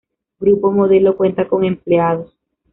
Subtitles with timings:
[0.39, 2.35] Grupo Modelo cuenta con empleados.